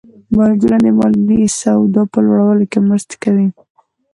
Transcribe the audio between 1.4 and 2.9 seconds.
سواد په لوړولو کې